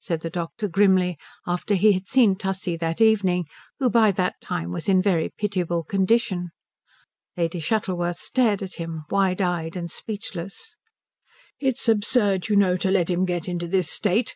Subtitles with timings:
[0.00, 1.16] said the doctor grimly
[1.46, 3.44] after he had seen Tussie that evening,
[3.78, 6.48] who by that time was in a very pitiable condition.
[7.36, 10.74] Lady Shuttleworth stared at him, wide eyed and speechless.
[11.60, 14.34] "It's absurd, you know, to let him get into this state.